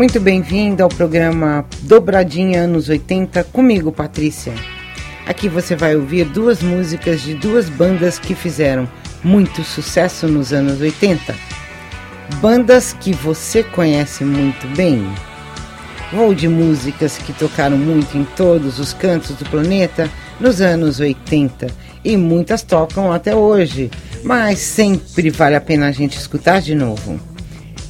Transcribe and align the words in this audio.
Muito 0.00 0.18
bem-vindo 0.18 0.82
ao 0.82 0.88
programa 0.88 1.62
Dobradinha 1.82 2.62
Anos 2.62 2.88
80 2.88 3.44
comigo, 3.44 3.92
Patrícia. 3.92 4.54
Aqui 5.26 5.46
você 5.46 5.76
vai 5.76 5.94
ouvir 5.94 6.24
duas 6.24 6.62
músicas 6.62 7.20
de 7.20 7.34
duas 7.34 7.68
bandas 7.68 8.18
que 8.18 8.34
fizeram 8.34 8.88
muito 9.22 9.62
sucesso 9.62 10.26
nos 10.26 10.54
anos 10.54 10.80
80. 10.80 11.34
Bandas 12.40 12.94
que 12.94 13.12
você 13.12 13.62
conhece 13.62 14.24
muito 14.24 14.66
bem. 14.74 15.06
Vou 16.10 16.34
de 16.34 16.48
músicas 16.48 17.18
que 17.18 17.34
tocaram 17.34 17.76
muito 17.76 18.16
em 18.16 18.24
todos 18.24 18.78
os 18.78 18.94
cantos 18.94 19.36
do 19.36 19.44
planeta 19.50 20.08
nos 20.40 20.62
anos 20.62 20.98
80 20.98 21.66
e 22.02 22.16
muitas 22.16 22.62
tocam 22.62 23.12
até 23.12 23.36
hoje, 23.36 23.90
mas 24.24 24.60
sempre 24.60 25.28
vale 25.28 25.56
a 25.56 25.60
pena 25.60 25.88
a 25.88 25.92
gente 25.92 26.16
escutar 26.16 26.62
de 26.62 26.74
novo. 26.74 27.20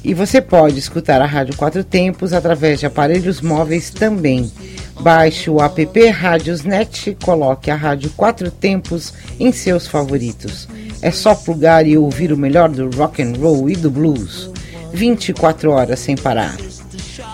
E 0.02 0.14
você 0.14 0.40
pode 0.40 0.78
escutar 0.78 1.20
a 1.20 1.26
Rádio 1.26 1.54
Quatro 1.56 1.84
Tempos 1.84 2.32
através 2.32 2.80
de 2.80 2.86
aparelhos 2.86 3.42
móveis 3.42 3.90
também. 3.90 4.50
Baixe 4.98 5.50
o 5.50 5.60
app 5.60 6.08
Rádiosnet 6.08 7.10
e 7.10 7.14
coloque 7.14 7.70
a 7.70 7.76
Rádio 7.76 8.10
Quatro 8.16 8.50
Tempos 8.50 9.12
em 9.38 9.52
seus 9.52 9.86
favoritos. 9.86 10.66
É 11.02 11.10
só 11.10 11.34
plugar 11.34 11.86
e 11.86 11.98
ouvir 11.98 12.32
o 12.32 12.36
melhor 12.36 12.70
do 12.70 12.88
rock 12.96 13.22
and 13.22 13.34
roll 13.38 13.68
e 13.68 13.76
do 13.76 13.90
blues, 13.90 14.50
24 14.92 15.70
horas 15.70 16.00
sem 16.00 16.16
parar. 16.16 16.56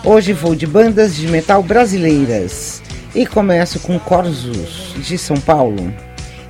Hoje 0.05 0.33
vou 0.33 0.55
de 0.55 0.67
bandas 0.67 1.17
de 1.17 1.27
metal 1.28 1.62
brasileiras 1.62 2.83
e 3.14 3.25
começo 3.27 3.80
com 3.80 3.98
Corsos, 3.98 4.95
de 4.97 5.17
São 5.17 5.36
Paulo, 5.36 5.92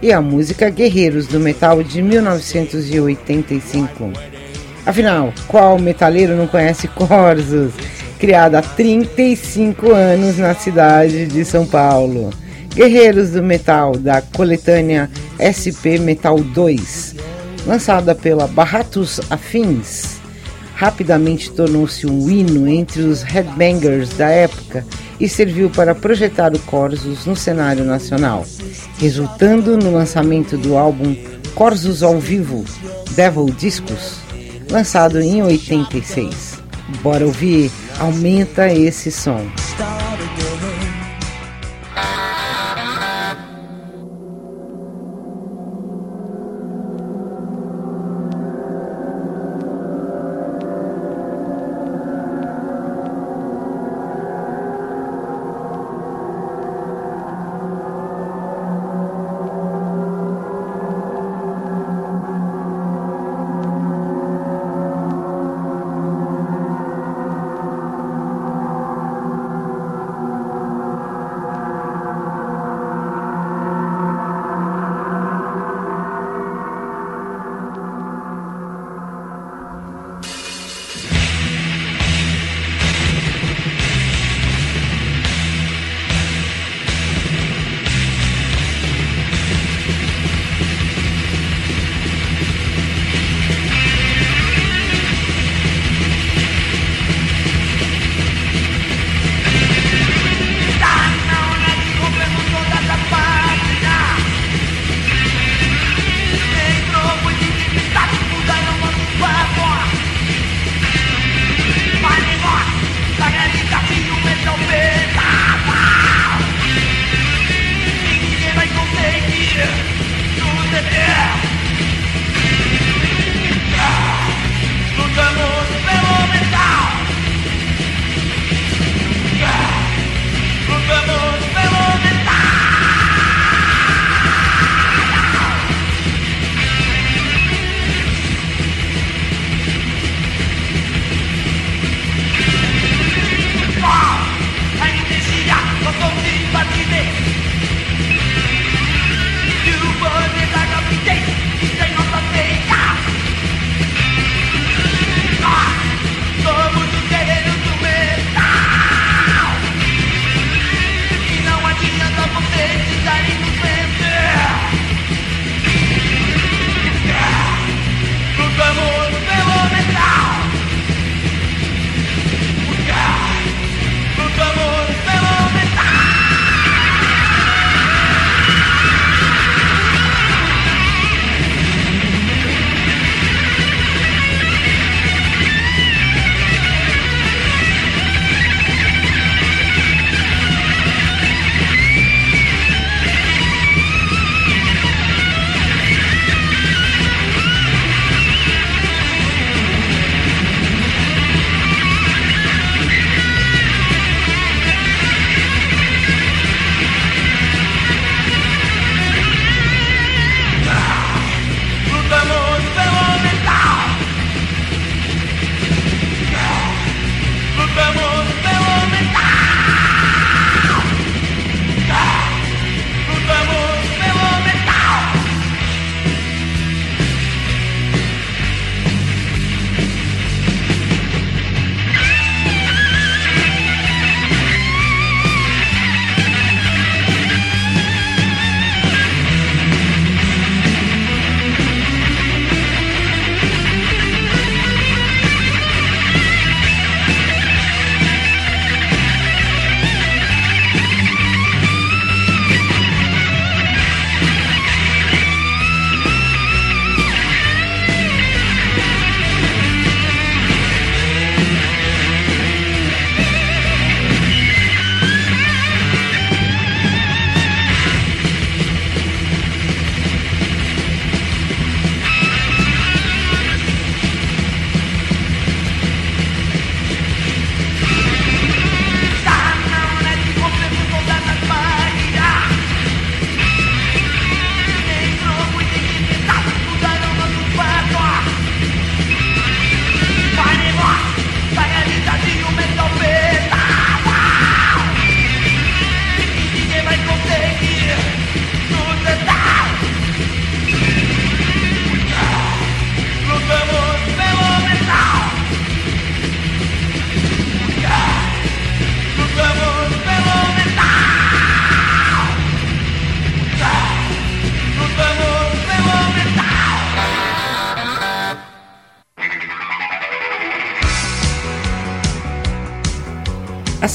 e 0.03 0.13
a 0.13 0.21
música 0.21 0.69
Guerreiros 0.69 1.27
do 1.27 1.41
Metal 1.41 1.83
de 1.83 2.03
1985. 2.03 4.36
Afinal, 4.87 5.35
qual 5.49 5.81
metaleiro 5.81 6.37
não 6.37 6.47
conhece 6.47 6.87
Corsos? 6.87 7.73
Criada 8.21 8.61
há 8.61 8.63
35 8.63 9.91
anos 9.93 10.39
na 10.39 10.55
cidade 10.55 11.27
de 11.27 11.45
São 11.45 11.67
Paulo. 11.67 12.31
Guerreiros 12.73 13.31
do 13.31 13.43
Metal, 13.43 13.97
da 13.97 14.23
coletânea 14.23 15.11
SP 15.43 15.99
Metal 15.99 16.39
2, 16.39 17.17
lançada 17.67 18.15
pela 18.15 18.47
Barratos 18.47 19.21
Afins, 19.29 20.21
rapidamente 20.75 21.51
tornou-se 21.51 22.07
um 22.07 22.31
hino 22.31 22.69
entre 22.69 23.03
os 23.03 23.23
headbangers 23.23 24.11
da 24.11 24.29
época 24.29 24.87
e 25.19 25.29
serviu 25.29 25.69
para 25.69 25.95
projetar 25.95 26.55
o 26.55 26.59
Corsos 26.61 27.27
no 27.27 27.35
cenário 27.35 27.85
nacional, 27.85 28.45
resultando 28.99 29.77
no 29.77 29.91
lançamento 29.91 30.57
do 30.57 30.77
álbum 30.77 31.17
Corsos 31.55 32.03
ao 32.03 32.21
Vivo, 32.21 32.65
Devil 33.17 33.47
Discos, 33.47 34.26
lançado 34.71 35.21
em 35.21 35.43
86. 35.43 36.59
Bora 37.03 37.25
ouvir? 37.27 37.71
Aumenta 37.99 38.73
esse 38.73 39.11
som. 39.11 39.45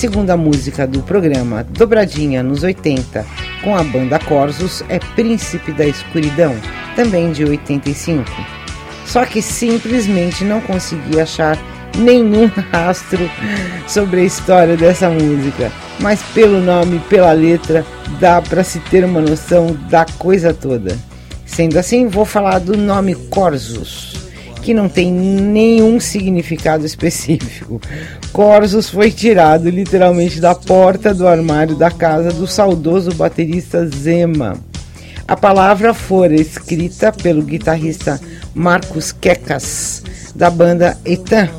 Segunda 0.01 0.35
música 0.35 0.87
do 0.87 1.03
programa 1.03 1.63
Dobradinha 1.63 2.41
nos 2.41 2.63
80 2.63 3.23
com 3.63 3.75
a 3.75 3.83
banda 3.83 4.17
Corsos 4.17 4.83
é 4.89 4.97
Príncipe 4.97 5.71
da 5.71 5.85
Escuridão, 5.85 6.55
também 6.95 7.31
de 7.31 7.45
85. 7.45 8.25
Só 9.05 9.23
que 9.25 9.43
simplesmente 9.43 10.43
não 10.43 10.59
consegui 10.59 11.19
achar 11.19 11.55
nenhum 11.95 12.49
rastro 12.73 13.29
sobre 13.87 14.21
a 14.21 14.23
história 14.23 14.75
dessa 14.75 15.07
música, 15.07 15.71
mas 15.99 16.19
pelo 16.33 16.59
nome 16.59 16.97
pela 17.07 17.31
letra 17.31 17.85
dá 18.19 18.41
para 18.41 18.63
se 18.63 18.79
ter 18.79 19.05
uma 19.05 19.21
noção 19.21 19.77
da 19.87 20.03
coisa 20.17 20.51
toda. 20.51 20.97
Sendo 21.45 21.77
assim, 21.77 22.07
vou 22.07 22.25
falar 22.25 22.57
do 22.57 22.75
nome 22.75 23.13
Corsos, 23.13 24.20
que 24.61 24.73
não 24.73 24.87
tem 24.87 25.11
nenhum 25.11 25.99
significado 25.99 26.85
específico. 26.85 27.81
Corsos 28.31 28.89
foi 28.89 29.11
tirado 29.11 29.69
literalmente 29.69 30.39
da 30.39 30.53
porta 30.53 31.13
do 31.13 31.27
armário 31.27 31.75
da 31.75 31.89
casa 31.89 32.31
do 32.31 32.47
saudoso 32.47 33.13
baterista 33.13 33.85
Zema. 33.87 34.57
A 35.27 35.35
palavra 35.35 35.93
fora 35.93 36.35
escrita 36.35 37.11
pelo 37.11 37.41
guitarrista 37.41 38.19
Marcos 38.53 39.11
Quecas, 39.11 40.03
da 40.35 40.49
banda 40.49 40.97
Etan, 41.05 41.49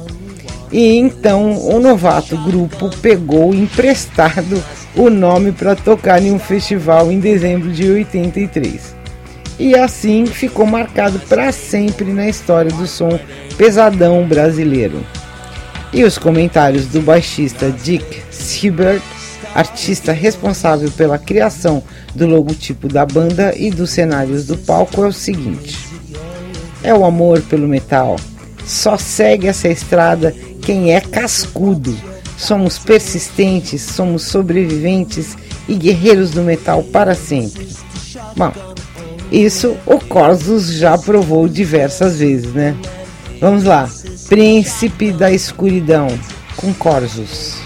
e 0.70 0.96
então 0.96 1.58
o 1.68 1.78
novato 1.78 2.36
grupo 2.38 2.90
pegou 2.98 3.54
emprestado 3.54 4.62
o 4.96 5.10
nome 5.10 5.52
para 5.52 5.74
tocar 5.74 6.22
em 6.22 6.32
um 6.32 6.38
festival 6.38 7.10
em 7.10 7.20
dezembro 7.20 7.70
de 7.70 7.90
83. 7.90 9.01
E 9.62 9.76
assim 9.76 10.26
ficou 10.26 10.66
marcado 10.66 11.20
para 11.20 11.52
sempre 11.52 12.12
na 12.12 12.28
história 12.28 12.72
do 12.72 12.84
som 12.84 13.16
pesadão 13.56 14.26
brasileiro. 14.26 15.06
E 15.92 16.02
os 16.02 16.18
comentários 16.18 16.86
do 16.86 17.00
baixista 17.00 17.70
Dick 17.70 18.24
Siebert, 18.28 19.00
artista 19.54 20.10
responsável 20.10 20.90
pela 20.90 21.16
criação 21.16 21.80
do 22.12 22.26
logotipo 22.26 22.88
da 22.88 23.06
banda 23.06 23.54
e 23.56 23.70
dos 23.70 23.90
cenários 23.90 24.46
do 24.46 24.58
palco, 24.58 25.04
é 25.04 25.06
o 25.06 25.12
seguinte: 25.12 25.78
É 26.82 26.92
o 26.92 27.04
amor 27.04 27.40
pelo 27.42 27.68
metal. 27.68 28.16
Só 28.66 28.98
segue 28.98 29.46
essa 29.46 29.68
estrada 29.68 30.34
quem 30.60 30.92
é 30.92 31.00
cascudo. 31.00 31.96
Somos 32.36 32.80
persistentes, 32.80 33.80
somos 33.80 34.24
sobreviventes 34.24 35.36
e 35.68 35.76
guerreiros 35.76 36.32
do 36.32 36.42
metal 36.42 36.82
para 36.82 37.14
sempre. 37.14 37.68
Bom, 38.36 38.71
isso 39.32 39.76
o 39.86 39.98
Corsos 39.98 40.72
já 40.74 40.96
provou 40.98 41.48
diversas 41.48 42.18
vezes, 42.18 42.52
né? 42.52 42.76
Vamos 43.40 43.64
lá. 43.64 43.88
Príncipe 44.28 45.10
da 45.12 45.32
Escuridão, 45.32 46.06
com 46.56 46.72
Corsos. 46.74 47.56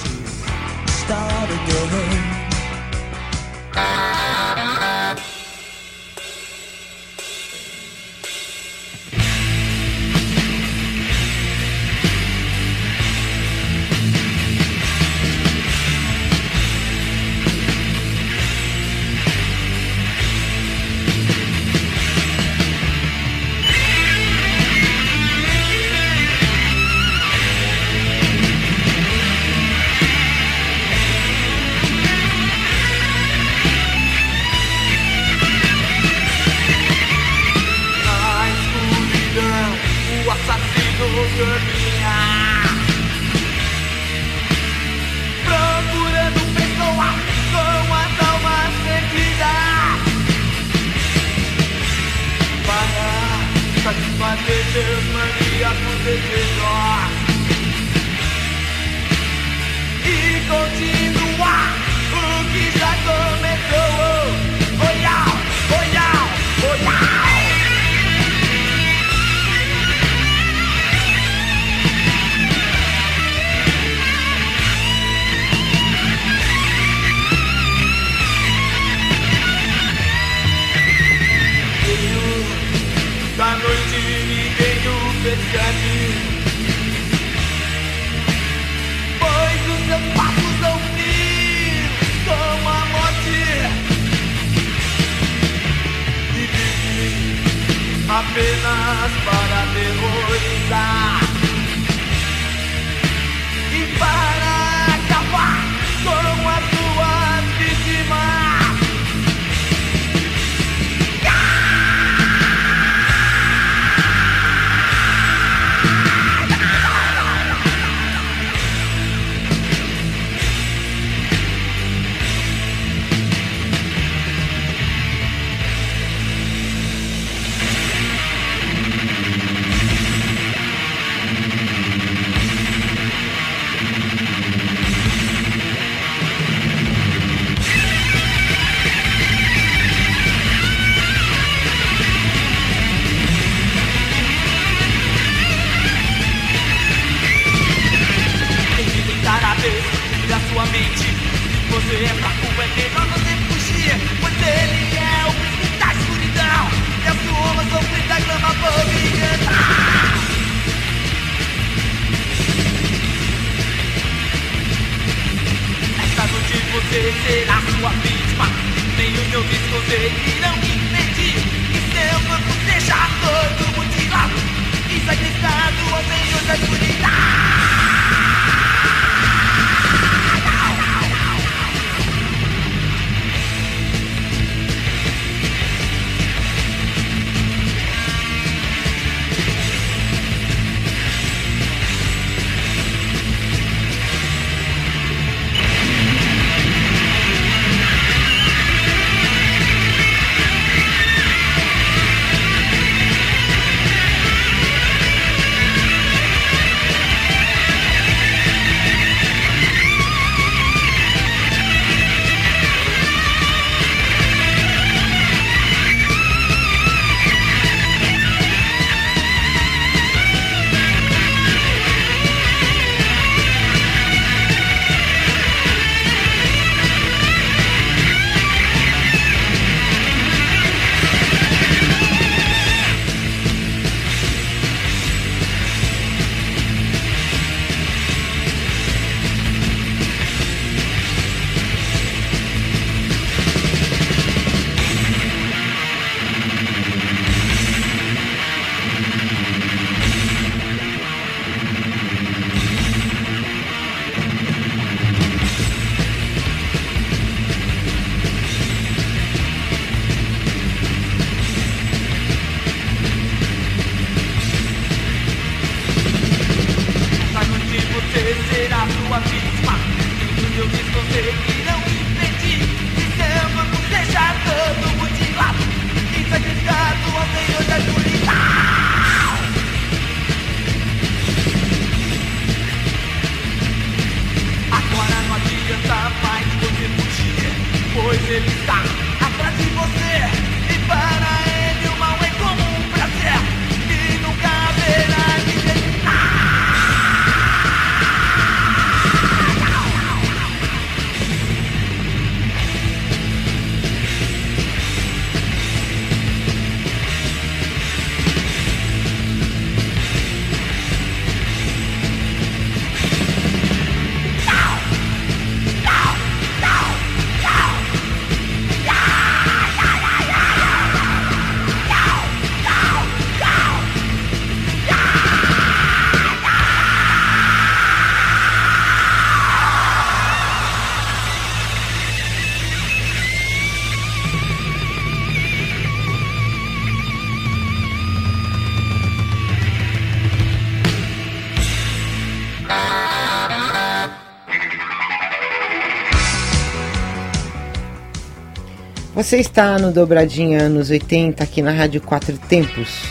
Você 349.26 349.38
está 349.38 349.76
no 349.76 349.90
Dobradinha 349.90 350.62
anos 350.62 350.88
80 350.88 351.42
aqui 351.42 351.61
na 351.61 351.73
Rádio 351.73 352.00
Quatro 352.00 352.38
Tempos. 352.49 353.02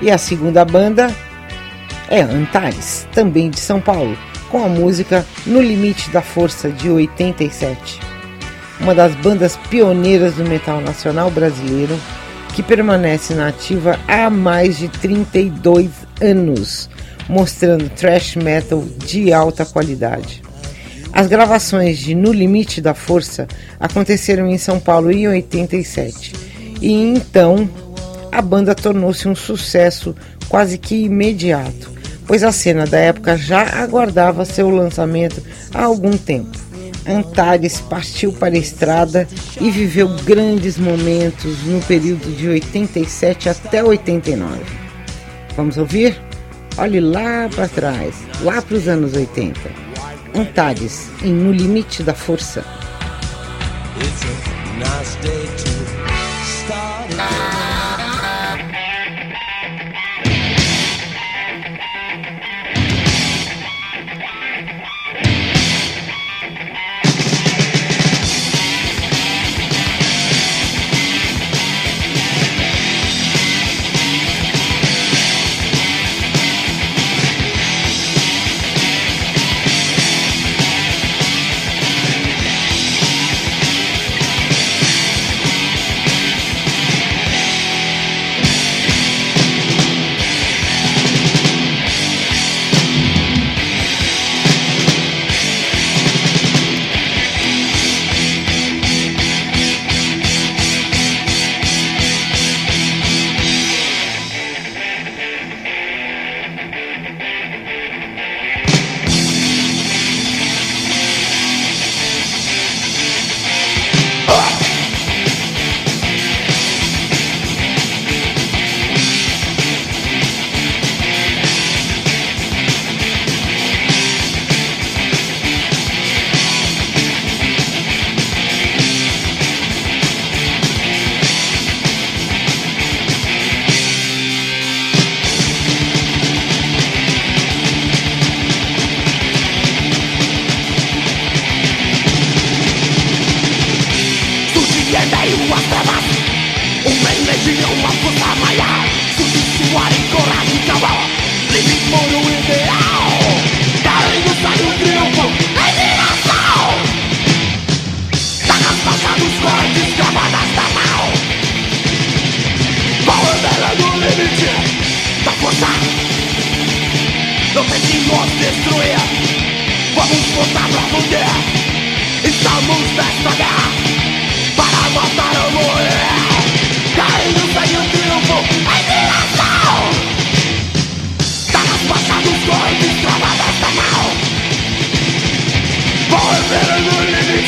E 0.00 0.10
a 0.10 0.16
segunda 0.16 0.64
banda 0.64 1.14
é 2.08 2.22
Antares, 2.22 3.06
também 3.12 3.50
de 3.50 3.60
São 3.60 3.78
Paulo, 3.78 4.16
com 4.48 4.64
a 4.64 4.66
música 4.66 5.26
No 5.44 5.60
Limite 5.60 6.08
da 6.08 6.22
Força 6.22 6.70
de 6.70 6.88
87. 6.88 8.00
Uma 8.80 8.94
das 8.94 9.14
bandas 9.16 9.58
pioneiras 9.68 10.36
do 10.36 10.44
metal 10.44 10.80
nacional 10.80 11.30
brasileiro 11.30 12.00
que 12.54 12.62
permanece 12.62 13.34
na 13.34 13.48
ativa 13.48 14.00
há 14.08 14.30
mais 14.30 14.78
de 14.78 14.88
32 14.88 15.90
anos, 16.18 16.88
mostrando 17.28 17.90
thrash 17.90 18.36
metal 18.36 18.82
de 19.04 19.34
alta 19.34 19.66
qualidade. 19.66 20.47
As 21.12 21.26
gravações 21.26 21.98
de 21.98 22.14
No 22.14 22.32
Limite 22.32 22.80
da 22.80 22.94
Força 22.94 23.48
aconteceram 23.80 24.48
em 24.48 24.58
São 24.58 24.78
Paulo 24.78 25.10
em 25.10 25.26
87 25.26 26.32
e 26.80 26.92
então 26.92 27.68
a 28.30 28.40
banda 28.40 28.74
tornou-se 28.74 29.26
um 29.26 29.34
sucesso 29.34 30.14
quase 30.48 30.78
que 30.78 31.04
imediato, 31.04 31.90
pois 32.26 32.42
a 32.42 32.52
cena 32.52 32.86
da 32.86 32.98
época 32.98 33.36
já 33.36 33.62
aguardava 33.82 34.44
seu 34.44 34.70
lançamento 34.70 35.42
há 35.74 35.82
algum 35.82 36.16
tempo. 36.16 36.56
Antares 37.06 37.80
partiu 37.80 38.32
para 38.32 38.54
a 38.54 38.58
estrada 38.58 39.26
e 39.60 39.70
viveu 39.70 40.08
grandes 40.24 40.76
momentos 40.76 41.64
no 41.64 41.80
período 41.82 42.30
de 42.36 42.48
87 42.48 43.48
até 43.48 43.82
89. 43.82 44.60
Vamos 45.56 45.78
ouvir? 45.78 46.20
Olhe 46.76 47.00
lá 47.00 47.48
para 47.52 47.66
trás, 47.66 48.14
lá 48.42 48.60
para 48.60 48.76
os 48.76 48.86
anos 48.86 49.14
80. 49.14 49.87
Antares, 50.34 51.10
em 51.22 51.32
No 51.32 51.50
Limite 51.52 52.02
da 52.02 52.14
Força. 52.14 52.64
It's 53.96 54.22
a 54.24 54.78
nice 54.78 55.16
day 55.22 55.46
to 55.46 55.97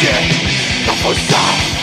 ludzie 0.00 0.14
To 0.86 0.92
twój 0.92 1.14
stan 1.16 1.79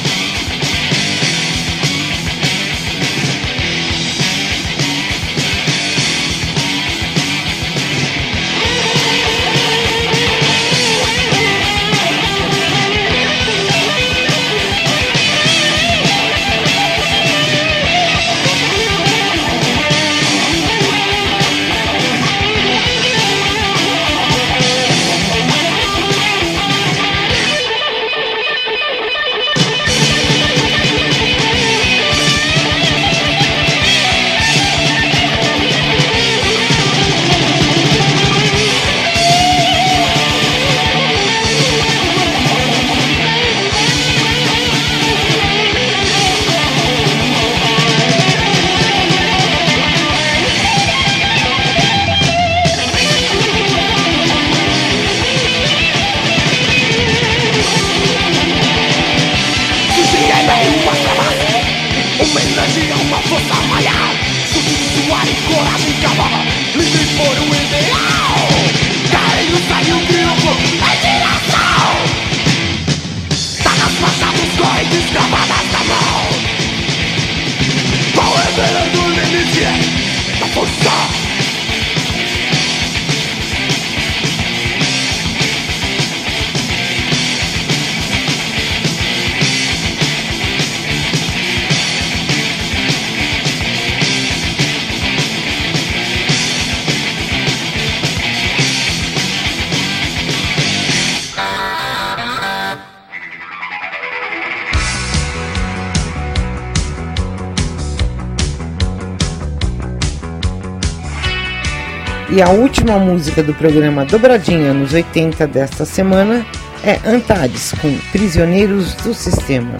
E 112.29 112.41
a 112.41 112.49
última 112.49 112.99
música 112.99 113.41
do 113.41 113.53
programa 113.53 114.03
Dobradinha 114.03 114.73
nos 114.73 114.91
80 114.91 115.47
desta 115.47 115.85
semana 115.85 116.45
é 116.83 116.99
Antares 117.09 117.73
com 117.81 117.97
Prisioneiros 118.11 118.93
do 118.95 119.13
Sistema. 119.13 119.77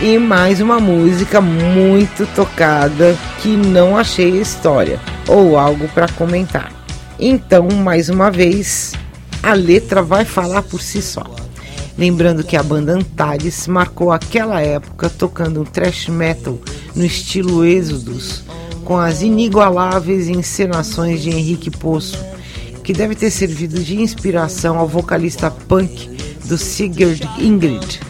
E 0.00 0.18
mais 0.18 0.60
uma 0.60 0.80
música 0.80 1.40
muito 1.40 2.26
tocada 2.34 3.16
que 3.40 3.50
não 3.50 3.96
achei 3.96 4.40
história 4.40 4.98
ou 5.28 5.56
algo 5.56 5.86
para 5.88 6.08
comentar. 6.08 6.72
Então, 7.20 7.68
mais 7.68 8.08
uma 8.08 8.28
vez, 8.28 8.92
a 9.44 9.52
letra 9.52 10.02
vai 10.02 10.24
falar 10.24 10.62
por 10.62 10.82
si 10.82 11.00
só. 11.00 11.22
Lembrando 11.96 12.42
que 12.42 12.56
a 12.56 12.64
banda 12.64 12.94
Antares 12.94 13.68
marcou 13.68 14.10
aquela 14.10 14.60
época 14.60 15.08
tocando 15.08 15.60
um 15.60 15.64
thrash 15.64 16.08
metal 16.08 16.58
no 16.96 17.04
estilo 17.04 17.64
Êxodos, 17.64 18.42
com 18.84 18.98
as 18.98 19.22
inigualáveis 19.22 20.28
encenações 20.28 21.22
de 21.22 21.30
Henrique 21.30 21.70
Poço, 21.70 22.18
que 22.82 22.92
deve 22.92 23.14
ter 23.14 23.30
servido 23.30 23.80
de 23.80 24.00
inspiração 24.00 24.78
ao 24.78 24.88
vocalista 24.88 25.50
punk 25.50 26.10
do 26.44 26.58
Sigurd 26.58 27.28
Ingrid. 27.38 28.00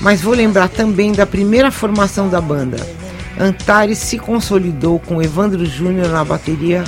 Mas 0.00 0.20
vou 0.20 0.34
lembrar 0.34 0.68
também 0.68 1.12
da 1.12 1.26
primeira 1.26 1.70
formação 1.70 2.28
da 2.28 2.40
banda. 2.40 2.78
Antares 3.38 3.98
se 3.98 4.18
consolidou 4.18 4.98
com 4.98 5.22
Evandro 5.22 5.64
Júnior 5.64 6.08
na 6.08 6.24
bateria 6.24 6.84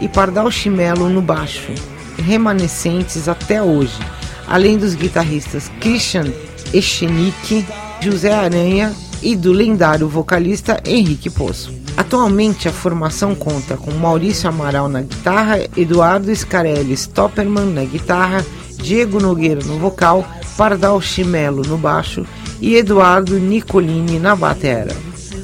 e 0.00 0.08
Pardal 0.08 0.50
Chimelo 0.50 1.08
no 1.08 1.22
baixo, 1.22 1.72
remanescentes 2.18 3.28
até 3.28 3.62
hoje, 3.62 3.98
além 4.46 4.76
dos 4.76 4.94
guitarristas 4.94 5.70
Christian 5.80 6.26
Echenique, 6.72 7.64
José 8.00 8.32
Aranha 8.32 8.94
e 9.22 9.34
do 9.34 9.52
lendário 9.52 10.08
vocalista 10.08 10.80
Henrique 10.84 11.30
Poço. 11.30 11.87
Atualmente 11.98 12.68
a 12.68 12.72
formação 12.72 13.34
conta 13.34 13.76
com 13.76 13.90
Maurício 13.90 14.48
Amaral 14.48 14.88
na 14.88 15.02
guitarra, 15.02 15.58
Eduardo 15.76 16.34
Scarelli 16.34 16.96
Stopperman 16.96 17.72
na 17.72 17.84
guitarra, 17.84 18.46
Diego 18.76 19.18
Nogueira 19.18 19.64
no 19.64 19.80
vocal, 19.80 20.24
Pardal 20.56 21.00
Chimelo 21.00 21.64
no 21.66 21.76
baixo 21.76 22.24
e 22.60 22.76
Eduardo 22.76 23.36
Nicolini 23.40 24.20
na 24.20 24.36
batera. 24.36 24.94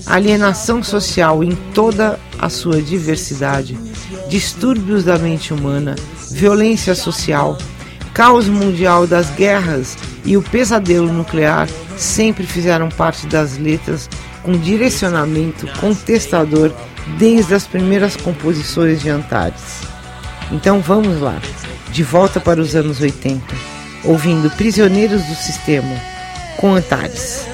Alienação 0.07 0.81
social 0.81 1.43
em 1.43 1.57
toda 1.75 2.21
a 2.38 2.49
sua 2.49 2.81
diversidade, 2.81 3.77
distúrbios 4.29 5.03
da 5.03 5.19
mente 5.19 5.53
humana, 5.53 5.97
violência 6.31 6.95
social, 6.95 7.59
caos 8.12 8.47
mundial 8.47 9.09
das 9.09 9.29
guerras 9.31 9.99
e 10.25 10.37
o 10.37 10.43
pesadelo 10.43 11.12
nuclear 11.12 11.69
sempre 11.97 12.47
fizeram 12.47 12.90
parte 12.90 13.27
das 13.27 13.59
letras 13.59 14.09
com 14.44 14.52
direcionamento 14.52 15.66
contestador 15.80 16.70
desde 17.18 17.54
as 17.54 17.66
primeiras 17.66 18.14
composições 18.14 19.00
de 19.00 19.11
Antares. 19.11 19.80
Então 20.52 20.80
vamos 20.80 21.20
lá, 21.20 21.40
de 21.90 22.04
volta 22.04 22.38
para 22.38 22.61
os 22.61 22.76
anos 22.76 23.00
80, 23.00 23.42
ouvindo 24.04 24.50
Prisioneiros 24.50 25.22
do 25.24 25.35
Sistema 25.35 25.96
com 26.59 26.74
Antares. 26.74 27.54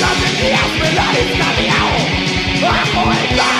Something 0.00 0.50
else, 0.50 0.72
but 0.80 0.94
that 0.96 1.14
is 1.20 1.36
not 1.36 1.54
the 1.60 1.68
hour 1.68 2.00
I'm 2.72 2.88
going 2.94 3.36
back. 3.36 3.59